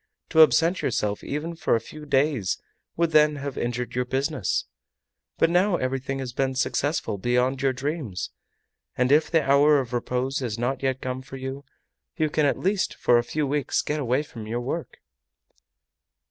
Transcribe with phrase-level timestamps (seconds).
[0.29, 2.59] To absent yourself even for a few days
[2.97, 4.65] would then have injured your business.
[5.37, 8.31] But now everything has been successful beyond your dreams,
[8.97, 11.65] and if the hour of repose has not yet come for you,
[12.17, 15.01] you can at least for a few weeks get away from your work."